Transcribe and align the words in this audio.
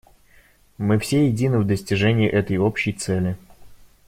Мы 0.79 0.97
все 0.97 1.27
едины 1.27 1.59
в 1.59 1.67
достижении 1.67 2.27
этой 2.27 2.57
общей 2.57 2.91
цели. 2.91 3.37